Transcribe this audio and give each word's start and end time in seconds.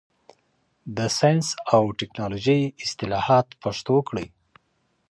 د 0.97 0.97
ساینس 1.17 1.47
او 1.73 1.83
ټکنالوژۍ 1.99 2.61
اصطلاحات 2.83 3.47
پښتو 3.63 3.95
کړئ. 4.07 4.27